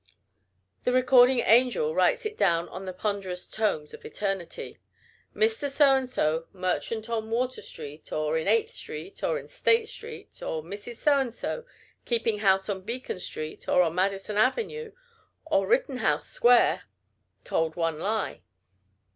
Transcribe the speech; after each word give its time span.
The 0.83 0.91
recording 0.93 1.41
angel 1.45 1.93
writes 1.93 2.25
it 2.25 2.35
down 2.35 2.67
on 2.69 2.85
the 2.85 2.91
ponderous 2.91 3.45
tomes 3.45 3.93
of 3.93 4.03
eternity 4.03 4.79
"Mr. 5.35 5.69
So 5.69 5.93
and 5.95 6.09
So, 6.09 6.47
merchant 6.53 7.07
on 7.07 7.29
Water 7.29 7.61
street, 7.61 8.11
or 8.11 8.35
in 8.35 8.47
Eighth 8.47 8.71
street, 8.73 9.23
or 9.23 9.37
in 9.37 9.47
State 9.47 9.87
street; 9.89 10.41
or 10.41 10.63
Mrs. 10.63 10.95
So 10.95 11.19
and 11.19 11.31
So, 11.35 11.65
keeping 12.03 12.39
house 12.39 12.67
on 12.67 12.81
Beacon 12.81 13.19
street, 13.19 13.69
or 13.69 13.83
on 13.83 13.93
Madison 13.93 14.37
avenue, 14.37 14.91
or 15.45 15.67
Rittenhouse 15.67 16.27
square, 16.27 16.85
told 17.43 17.75
one 17.75 17.99
lie." 17.99 18.41